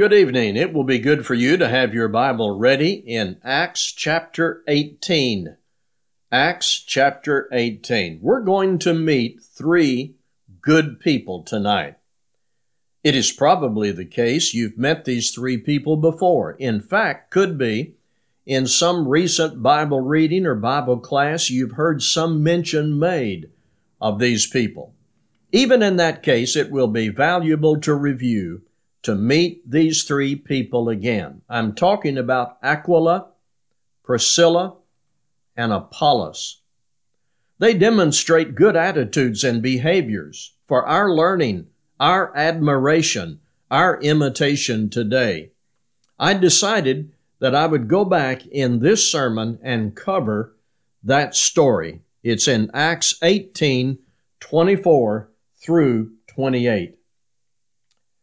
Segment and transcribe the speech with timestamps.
[0.00, 0.56] Good evening.
[0.56, 5.58] It will be good for you to have your Bible ready in Acts chapter 18.
[6.32, 8.20] Acts chapter 18.
[8.22, 10.14] We're going to meet three
[10.62, 11.98] good people tonight.
[13.04, 16.52] It is probably the case you've met these three people before.
[16.52, 17.96] In fact, could be
[18.46, 23.50] in some recent Bible reading or Bible class, you've heard some mention made
[24.00, 24.94] of these people.
[25.52, 28.62] Even in that case, it will be valuable to review
[29.02, 31.42] to meet these three people again.
[31.48, 33.28] I'm talking about Aquila,
[34.02, 34.76] Priscilla,
[35.56, 36.62] and Apollos.
[37.58, 41.66] They demonstrate good attitudes and behaviors for our learning,
[41.98, 45.52] our admiration, our imitation today.
[46.18, 50.56] I decided that I would go back in this sermon and cover
[51.02, 52.00] that story.
[52.22, 53.98] It's in Acts 18
[54.40, 55.30] 24
[55.62, 56.99] through 28.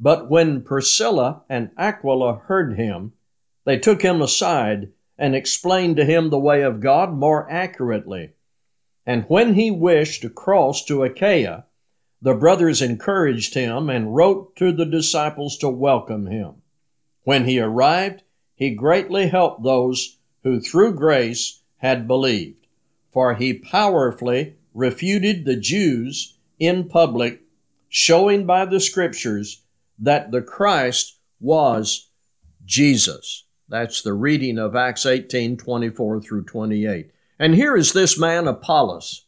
[0.00, 3.12] but when Priscilla and Aquila heard him,
[3.66, 8.30] they took him aside and explained to him the way of God more accurately.
[9.04, 11.66] And when he wished to cross to Achaia,
[12.22, 16.62] the brothers encouraged him and wrote to the disciples to welcome him.
[17.24, 18.22] When he arrived,
[18.54, 22.66] he greatly helped those who through grace had believed,
[23.10, 27.42] for he powerfully refuted the Jews in public,
[27.88, 29.62] showing by the Scriptures
[30.00, 32.10] that the Christ was
[32.64, 33.44] Jesus.
[33.68, 37.10] That's the reading of Acts 18 24 through 28.
[37.38, 39.26] And here is this man, Apollos,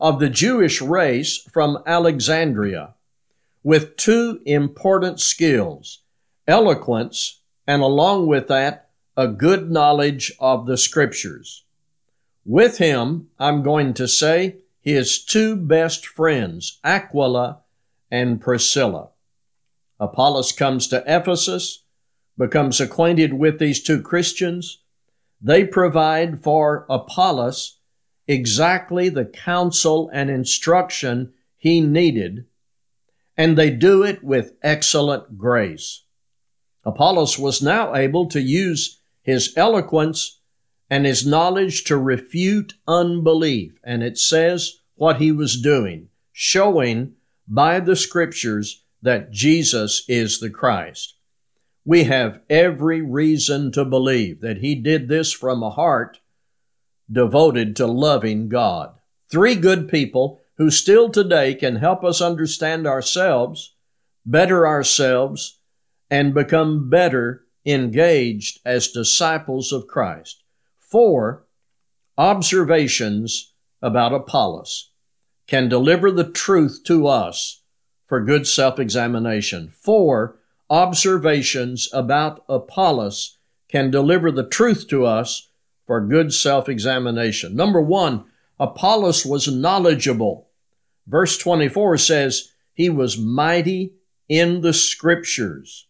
[0.00, 2.94] of the Jewish race from Alexandria,
[3.62, 6.02] with two important skills
[6.46, 11.64] eloquence, and along with that, a good knowledge of the Scriptures.
[12.44, 17.58] With him, I'm going to say, his two best friends, Aquila
[18.10, 19.10] and Priscilla.
[19.98, 21.84] Apollos comes to Ephesus,
[22.36, 24.82] becomes acquainted with these two Christians.
[25.40, 27.78] They provide for Apollos
[28.26, 32.46] exactly the counsel and instruction he needed,
[33.36, 36.04] and they do it with excellent grace.
[36.84, 40.40] Apollos was now able to use his eloquence
[40.88, 47.14] and his knowledge to refute unbelief, and it says what he was doing, showing
[47.48, 51.14] by the scriptures that Jesus is the Christ.
[51.84, 56.18] We have every reason to believe that he did this from a heart
[57.08, 58.96] devoted to loving God.
[59.30, 63.76] Three good people who still today can help us understand ourselves,
[64.24, 65.60] better ourselves,
[66.10, 70.42] and become better engaged as disciples of Christ.
[70.80, 71.46] Four
[72.18, 74.90] observations about Apollos
[75.46, 77.62] can deliver the truth to us
[78.06, 79.68] for good self examination.
[79.68, 80.38] Four,
[80.70, 85.50] observations about Apollos can deliver the truth to us
[85.86, 87.54] for good self examination.
[87.54, 88.24] Number one,
[88.58, 90.48] Apollos was knowledgeable.
[91.06, 93.94] Verse 24 says, He was mighty
[94.28, 95.86] in the Scriptures,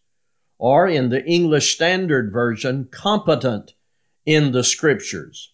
[0.57, 3.73] or in the English Standard Version, competent
[4.25, 5.53] in the Scriptures.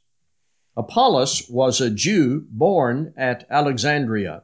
[0.76, 4.44] Apollos was a Jew born at Alexandria.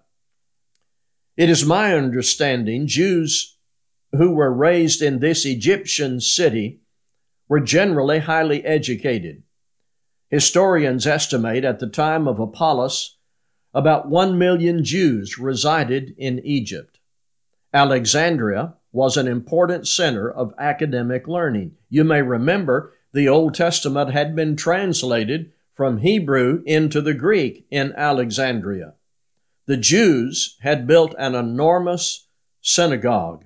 [1.39, 3.55] It is my understanding Jews
[4.11, 6.81] who were raised in this Egyptian city
[7.47, 9.43] were generally highly educated.
[10.29, 13.19] Historians estimate at the time of Apollos
[13.73, 16.99] about one million Jews resided in Egypt.
[17.73, 21.71] Alexandria was an important center of academic learning.
[21.89, 27.93] You may remember the Old Testament had been translated from Hebrew into the Greek in
[27.95, 28.95] Alexandria
[29.69, 32.25] the Jews had built an enormous
[32.59, 33.45] synagogue.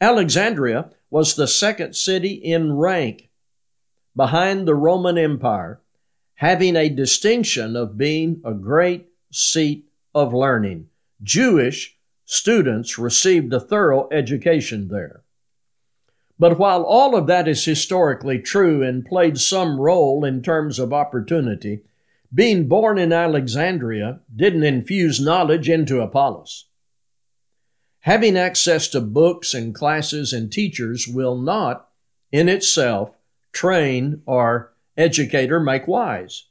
[0.00, 3.30] Alexandria was the second city in rank
[4.16, 5.80] behind the Roman Empire,
[6.34, 10.88] having a distinction of being a great seat of learning.
[11.22, 15.22] Jewish students received a thorough education there.
[16.40, 20.92] But while all of that is historically true and played some role in terms of
[20.92, 21.82] opportunity,
[22.34, 26.66] being born in Alexandria didn't infuse knowledge into Apollos.
[28.00, 31.88] Having access to books and classes and teachers will not,
[32.32, 33.14] in itself,
[33.52, 36.46] train or educate or make wise.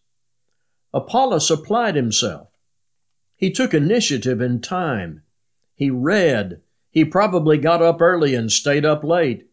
[0.94, 2.48] Apollos applied himself.
[3.36, 5.24] He took initiative in time.
[5.74, 6.62] He read.
[6.92, 9.48] He probably got up early and stayed up late.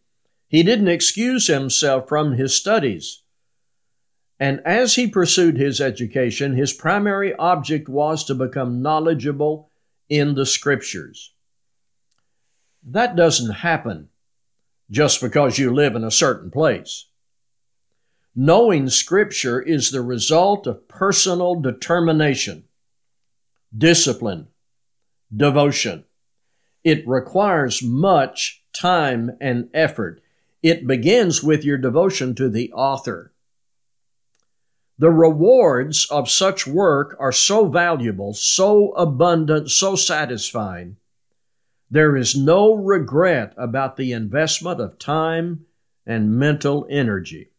[0.47, 3.23] He didn't excuse himself from his studies.
[4.41, 9.71] And as he pursued his education, his primary object was to become knowledgeable
[10.09, 11.35] in the Scriptures.
[12.85, 14.09] That doesn't happen
[14.91, 17.07] just because you live in a certain place.
[18.35, 22.65] Knowing Scripture is the result of personal determination,
[23.77, 24.47] discipline,
[25.35, 26.05] devotion.
[26.85, 30.23] It requires much time and effort.
[30.63, 33.33] It begins with your devotion to the author.
[34.99, 40.97] The rewards of such work are so valuable, so abundant, so satisfying.
[41.91, 45.67] There is no regret about the investment of time
[46.05, 47.53] and mental energy.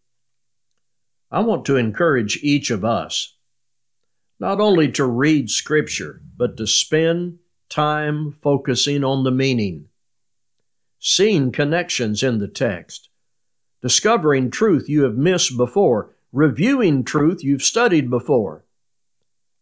[1.32, 3.36] I want to encourage each of us
[4.40, 9.86] not only to read Scripture, but to spend time focusing on the meaning,
[10.98, 13.10] seeing connections in the text,
[13.82, 18.66] discovering truth you have missed before, reviewing truth you've studied before,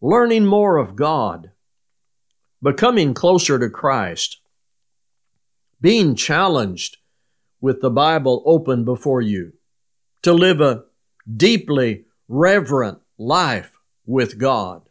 [0.02, 1.52] learning more of God,
[2.62, 4.42] becoming closer to Christ,
[5.80, 6.98] being challenged
[7.62, 9.54] with the Bible open before you
[10.24, 10.84] to live a
[11.36, 14.82] deeply reverent life with God.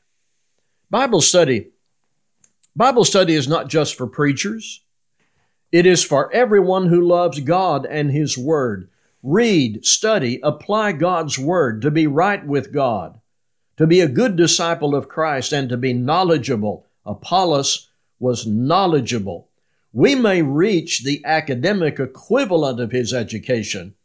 [0.90, 1.70] Bible study.
[2.74, 4.82] Bible study is not just for preachers.
[5.72, 8.88] It is for everyone who loves God and His Word.
[9.28, 13.20] Read, study, apply God's Word to be right with God,
[13.76, 16.86] to be a good disciple of Christ, and to be knowledgeable.
[17.04, 17.90] Apollos
[18.20, 19.48] was knowledgeable.
[19.92, 23.96] We may reach the academic equivalent of his education,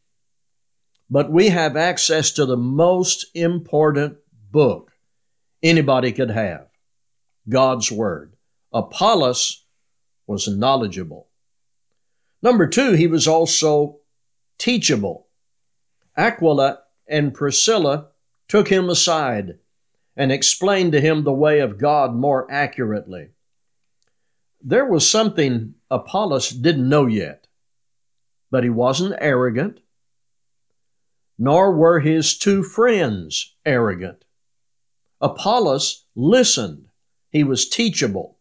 [1.08, 4.18] but we have access to the most important
[4.52, 4.94] book
[5.62, 6.66] anybody could have
[7.48, 8.34] God's Word.
[8.74, 9.66] Apollos
[10.26, 11.28] was knowledgeable.
[12.42, 14.01] Number two, he was also
[14.62, 15.28] teachable.
[16.16, 18.08] Aquila and Priscilla
[18.48, 19.60] took him aside
[20.16, 23.30] and explained to him the way of God more accurately.
[24.62, 27.48] There was something Apollos didn't know yet,
[28.52, 29.80] but he wasn't arrogant
[31.44, 34.26] nor were his two friends arrogant.
[35.20, 36.86] Apollos listened.
[37.32, 38.38] He was teachable.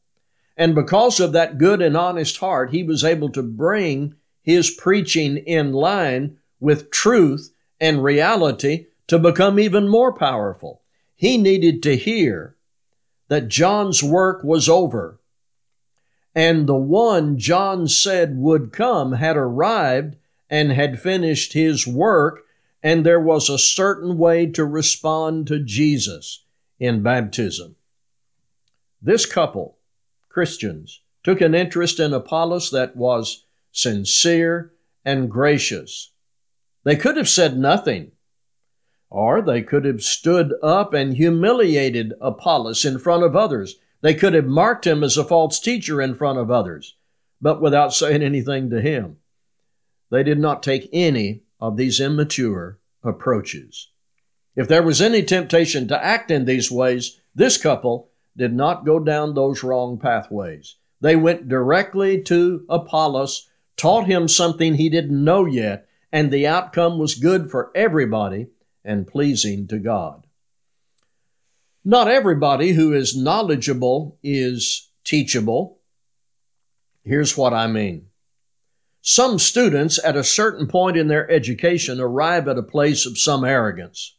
[0.55, 5.37] And because of that good and honest heart, he was able to bring his preaching
[5.39, 10.83] in line with truth and reality to become even more powerful.
[11.15, 12.57] He needed to hear
[13.29, 15.21] that John's work was over
[16.35, 20.17] and the one John said would come had arrived
[20.49, 22.43] and had finished his work
[22.83, 26.45] and there was a certain way to respond to Jesus
[26.79, 27.77] in baptism.
[29.03, 29.77] This couple,
[30.29, 34.73] Christians, took an interest in Apollos that was sincere
[35.05, 36.13] and gracious.
[36.85, 38.13] They could have said nothing,
[39.11, 43.77] or they could have stood up and humiliated Apollos in front of others.
[44.01, 46.97] They could have marked him as a false teacher in front of others,
[47.41, 49.19] but without saying anything to him.
[50.11, 53.91] They did not take any of these immature approaches.
[54.57, 58.99] If there was any temptation to act in these ways, this couple did not go
[58.99, 60.77] down those wrong pathways.
[61.01, 63.50] They went directly to Apollos,
[63.81, 68.49] taught him something he didn't know yet, and the outcome was good for everybody
[68.85, 70.27] and pleasing to God.
[71.83, 75.79] Not everybody who is knowledgeable is teachable.
[77.05, 78.09] Here's what I mean.
[79.01, 83.45] Some students at a certain point in their education arrive at a place of some
[83.45, 84.17] arrogance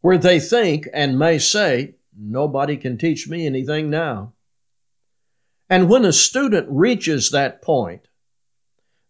[0.00, 4.32] where they think and may say, Nobody can teach me anything now.
[5.68, 8.08] And when a student reaches that point,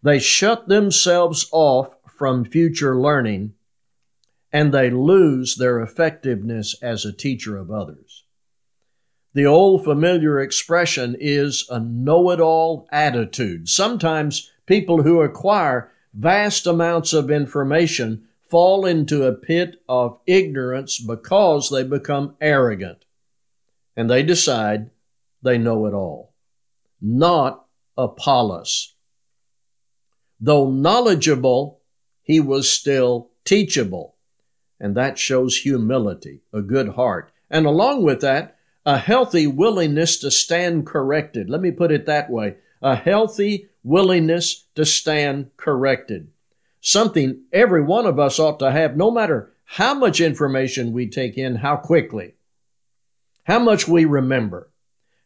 [0.02, 3.54] they shut themselves off from future learning
[4.52, 8.25] and they lose their effectiveness as a teacher of others.
[9.34, 13.68] The old familiar expression is a know it all attitude.
[13.68, 21.68] Sometimes people who acquire vast amounts of information fall into a pit of ignorance because
[21.68, 23.04] they become arrogant
[23.94, 24.90] and they decide
[25.42, 26.32] they know it all.
[27.00, 27.64] Not
[27.96, 28.94] Apollos.
[30.40, 31.80] Though knowledgeable,
[32.22, 34.16] he was still teachable.
[34.78, 37.32] And that shows humility, a good heart.
[37.50, 41.48] And along with that, a healthy willingness to stand corrected.
[41.48, 46.28] Let me put it that way a healthy willingness to stand corrected.
[46.80, 51.36] Something every one of us ought to have, no matter how much information we take
[51.36, 52.34] in, how quickly,
[53.44, 54.70] how much we remember,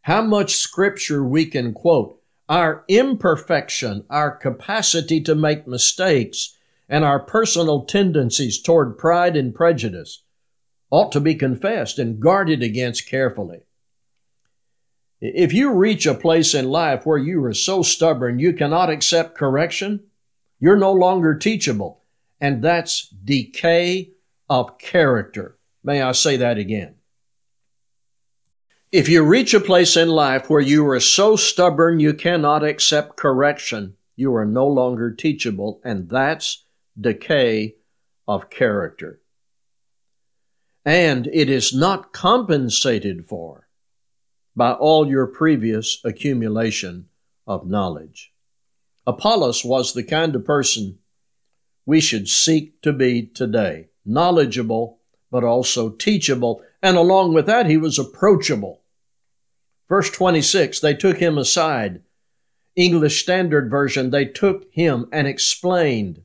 [0.02, 2.20] how much scripture we can quote.
[2.48, 6.56] Our imperfection, our capacity to make mistakes,
[6.88, 10.22] and our personal tendencies toward pride and prejudice
[10.90, 13.60] ought to be confessed and guarded against carefully.
[15.20, 19.36] If you reach a place in life where you are so stubborn you cannot accept
[19.38, 20.04] correction,
[20.58, 22.02] you're no longer teachable.
[22.40, 24.12] And that's decay
[24.48, 25.58] of character.
[25.84, 26.96] May I say that again?
[28.92, 33.16] If you reach a place in life where you are so stubborn you cannot accept
[33.16, 36.64] correction, you are no longer teachable, and that's
[37.00, 37.76] decay
[38.26, 39.20] of character
[40.84, 43.68] and it is not compensated for
[44.56, 47.06] by all your previous accumulation
[47.46, 48.32] of knowledge.
[49.06, 50.98] Apollos was the kind of person
[51.86, 54.98] we should seek to be today knowledgeable,
[55.30, 58.79] but also teachable, and along with that, he was approachable.
[59.90, 62.00] Verse 26 they took him aside.
[62.76, 66.22] English Standard Version, they took him and explained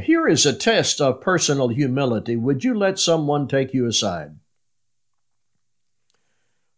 [0.00, 2.36] here is a test of personal humility.
[2.36, 4.36] Would you let someone take you aside?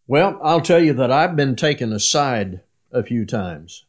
[0.07, 3.87] Well, I'll tell you that I've been taken aside a few times.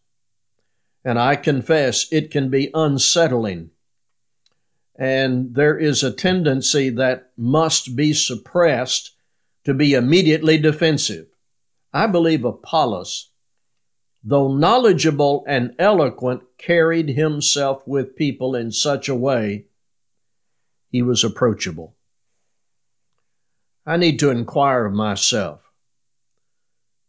[1.03, 3.71] And I confess it can be unsettling.
[4.95, 9.11] And there is a tendency that must be suppressed
[9.65, 11.34] to be immediately defensive.
[11.95, 13.31] I believe Apollos
[14.27, 19.65] though knowledgeable and eloquent, carried himself with people in such a way
[20.89, 21.95] he was approachable.
[23.85, 25.61] I need to inquire of myself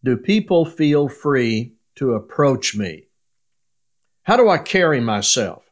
[0.04, 3.08] Do people feel free to approach me?
[4.24, 5.62] How do I carry myself?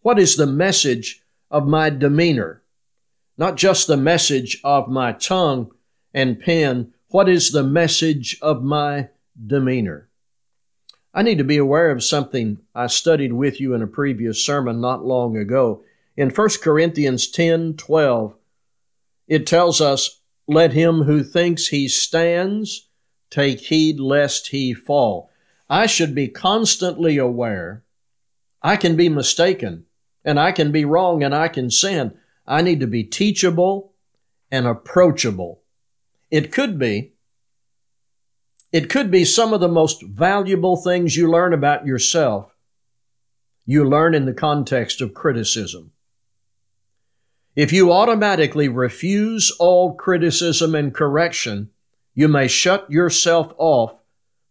[0.00, 2.62] What is the message of my demeanor?
[3.36, 5.70] Not just the message of my tongue
[6.12, 9.08] and pen, what is the message of my
[9.46, 10.08] demeanor?
[11.14, 14.80] I need to be aware of something I studied with you in a previous sermon
[14.80, 15.82] not long ago.
[16.16, 18.34] In 1 Corinthians 10 12,
[19.26, 22.88] it tells us, Let him who thinks he stands
[23.30, 25.30] take heed lest he fall.
[25.68, 27.84] I should be constantly aware.
[28.62, 29.84] I can be mistaken,
[30.24, 32.14] and I can be wrong, and I can sin.
[32.46, 33.92] I need to be teachable
[34.50, 35.62] and approachable.
[36.30, 37.12] It could be
[38.70, 42.54] it could be some of the most valuable things you learn about yourself
[43.70, 45.92] you learn in the context of criticism.
[47.54, 51.68] If you automatically refuse all criticism and correction,
[52.14, 54.00] you may shut yourself off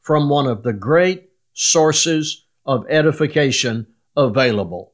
[0.01, 4.93] from one of the great sources of edification available.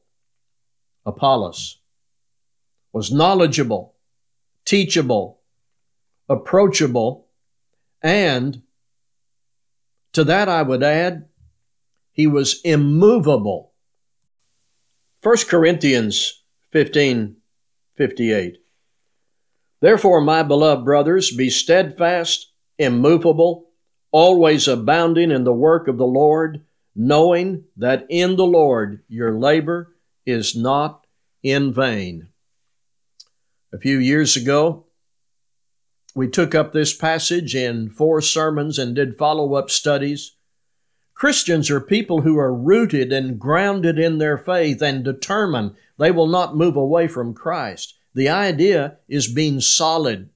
[1.04, 1.80] Apollos
[2.94, 3.94] was knowledgeable,
[4.64, 5.42] teachable,
[6.28, 7.28] approachable,
[8.02, 8.62] and
[10.12, 11.28] to that I would add,
[12.12, 13.72] he was immovable.
[15.22, 17.36] 1 Corinthians 15
[17.96, 18.58] 58.
[19.80, 23.70] Therefore, my beloved brothers, be steadfast, immovable,
[24.10, 26.64] always abounding in the work of the Lord,
[26.94, 29.94] knowing that in the Lord your labor
[30.26, 31.06] is not
[31.42, 32.28] in vain.
[33.72, 34.86] A few years ago,
[36.14, 40.36] we took up this passage in four sermons and did follow up studies.
[41.12, 46.26] Christians are people who are rooted and grounded in their faith and determined they will
[46.26, 47.94] not move away from Christ.
[48.14, 50.30] The idea is being solid,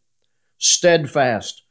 [0.56, 1.62] steadfast,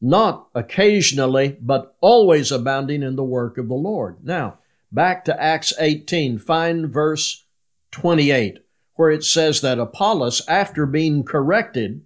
[0.00, 4.18] not occasionally, but always abounding in the work of the Lord.
[4.22, 4.58] Now,
[4.92, 7.44] back to Acts 18, find verse
[7.90, 8.58] 28,
[8.94, 12.02] where it says that Apollos, after being corrected,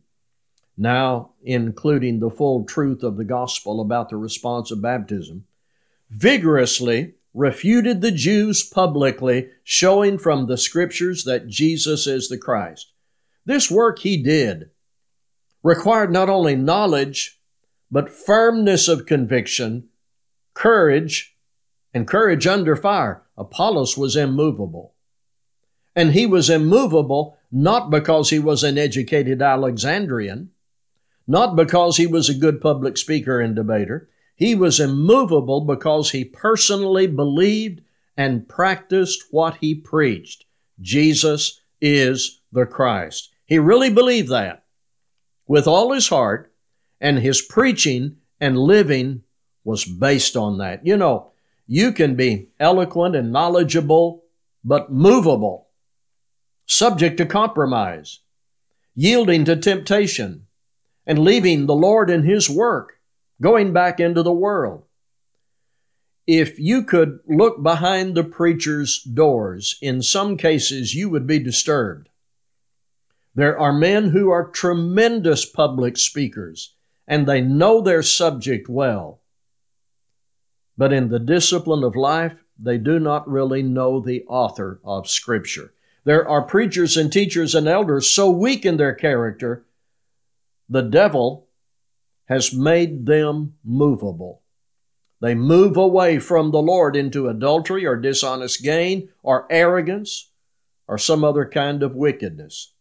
[0.83, 5.45] now including the full truth of the gospel about the response of baptism,
[6.11, 12.93] vigorously refuted the Jews publicly, showing from the scriptures that Jesus is the Christ.
[13.47, 14.71] This work he did
[15.63, 17.41] required not only knowledge,
[17.91, 19.89] but firmness of conviction,
[20.55, 21.37] courage,
[21.95, 23.23] and courage under fire.
[23.37, 24.95] Apollos was immovable.
[25.95, 30.51] And he was immovable not because he was an educated Alexandrian,
[31.33, 34.09] not because he was a good public speaker and debater.
[34.37, 37.81] He was immovable because he personally believed
[38.17, 40.45] and practiced what he preached.
[40.81, 43.31] Jesus is the Christ.
[43.47, 44.63] He really believed that
[45.47, 46.53] with all his heart,
[47.01, 49.23] and his preaching and living
[49.65, 50.87] was based on that.
[50.87, 51.33] You know,
[51.67, 54.25] you can be eloquent and knowledgeable,
[54.65, 55.69] but movable,
[56.67, 58.21] subject to compromise,
[58.95, 60.47] yielding to temptation,
[61.07, 63.01] and leaving the Lord and His work,
[63.41, 64.85] going back into the world.
[66.27, 72.09] If you could look behind the preacher's doors, in some cases you would be disturbed.
[73.35, 76.75] There are men who are tremendous public speakers
[77.07, 79.21] and they know their subject well.
[80.79, 85.75] But in the discipline of life, they do not really know the author of Scripture.
[86.05, 89.65] There are preachers and teachers and elders so weak in their character,
[90.69, 91.49] the devil
[92.27, 94.43] has made them movable.
[95.21, 100.31] They move away from the Lord into adultery or dishonest gain or arrogance
[100.89, 102.75] or some other kind of wickedness.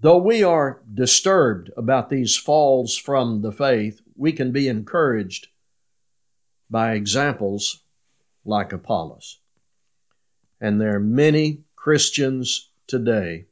[0.00, 5.48] Though we are disturbed about these falls from the faith, we can be encouraged
[6.68, 7.84] by examples
[8.44, 9.38] like Apollos.
[10.60, 13.46] And there are many Christians today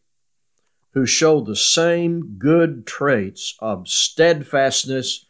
[0.92, 5.26] who show the same good traits of steadfastness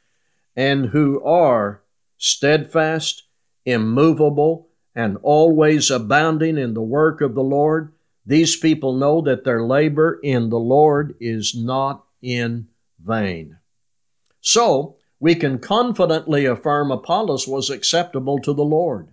[0.57, 1.83] and who are
[2.17, 3.25] steadfast,
[3.65, 7.93] immovable, and always abounding in the work of the Lord
[8.27, 12.69] these people know that their labor in the Lord is not in
[13.03, 13.59] vain.
[14.41, 19.09] So, we can confidently affirm Apollos was acceptable to the Lord.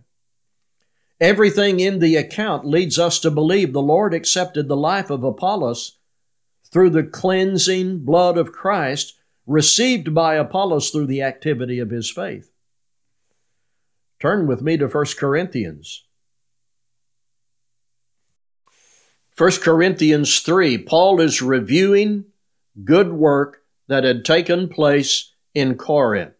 [1.19, 5.96] Everything in the account leads us to believe the Lord accepted the life of Apollos
[6.71, 12.51] through the cleansing blood of Christ received by Apollos through the activity of his faith.
[14.19, 16.07] Turn with me to 1 Corinthians
[19.37, 22.25] 1 Corinthians 3, Paul is reviewing
[22.83, 26.33] good work that had taken place in Corinth.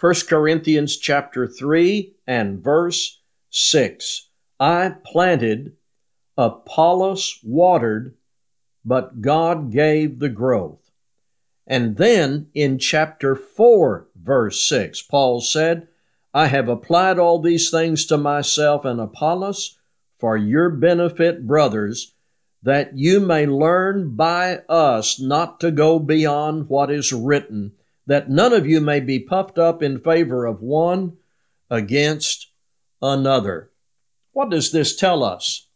[0.00, 4.30] 1 Corinthians chapter 3 and verse 6.
[4.58, 5.76] I planted,
[6.38, 8.14] Apollos watered,
[8.84, 10.90] but God gave the growth.
[11.66, 15.88] And then in chapter 4, verse 6, Paul said,
[16.32, 19.78] I have applied all these things to myself and Apollos
[20.18, 22.14] for your benefit, brothers
[22.62, 27.72] that you may learn by us not to go beyond what is written,
[28.06, 31.16] that none of you may be puffed up in favor of one
[31.70, 32.48] against
[33.00, 33.70] another.
[34.32, 35.68] What does this tell us?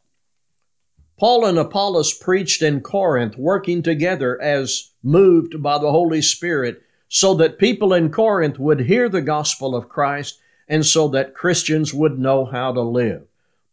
[1.17, 7.35] Paul and Apollos preached in Corinth, working together as moved by the Holy Spirit, so
[7.35, 12.19] that people in Corinth would hear the gospel of Christ and so that Christians would
[12.19, 13.23] know how to live.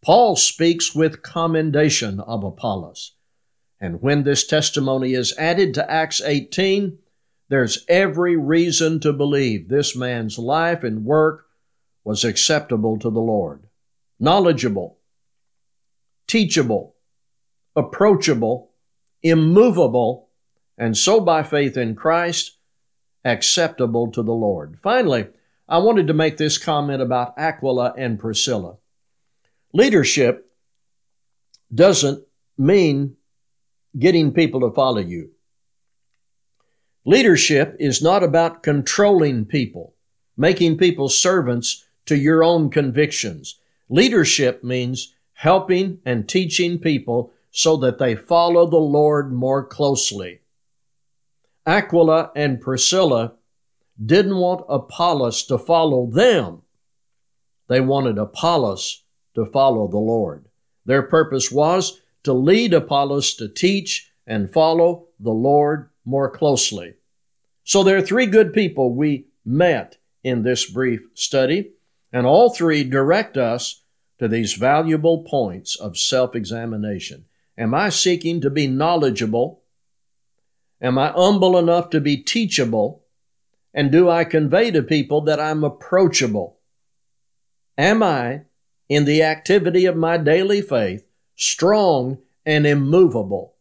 [0.04, 3.14] Paul speaks with commendation of Apollos.
[3.80, 7.00] And when this testimony is added to Acts 18,
[7.50, 11.48] there's every reason to believe this man's life and work
[12.04, 13.64] was acceptable to the Lord.
[14.20, 15.00] Knowledgeable,
[16.28, 16.96] teachable,
[17.76, 18.72] approachable,
[19.24, 20.30] immovable,
[20.78, 22.58] and so by faith in Christ,
[23.24, 24.80] acceptable to the Lord.
[24.82, 25.28] Finally,
[25.68, 28.78] I wanted to make this comment about Aquila and Priscilla.
[29.74, 30.52] Leadership
[31.74, 32.24] doesn't
[32.58, 33.16] mean
[33.98, 35.32] getting people to follow you.
[37.06, 39.96] Leadership is not about controlling people,
[40.38, 43.60] making people servants to your own convictions.
[43.90, 50.40] Leadership means helping and teaching people so that they follow the Lord more closely.
[51.66, 53.34] Aquila and Priscilla
[54.04, 56.64] didn't want Apollos to follow them.
[57.68, 59.04] They wanted Apollos
[59.36, 60.46] to follow the Lord.
[60.86, 66.96] Their purpose was to lead Apollos to teach and follow the Lord more closely.
[67.64, 71.72] So there are three good people we met in this brief study,
[72.14, 73.84] and all three direct us
[74.20, 77.26] to these valuable points of self examination.
[77.58, 79.64] Am I seeking to be knowledgeable?
[80.82, 83.04] Am I humble enough to be teachable?
[83.74, 86.58] And do I convey to people that I'm approachable?
[87.78, 88.44] Am I
[88.92, 91.06] in the activity of my daily faith,
[91.38, 93.56] strong and immovable.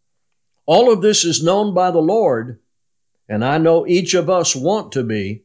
[0.66, 2.58] All of this is known by the Lord,
[3.28, 5.44] and I know each of us want to be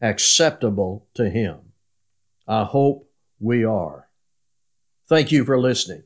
[0.00, 1.72] acceptable to Him.
[2.46, 4.08] I hope we are.
[5.08, 6.04] Thank you for listening.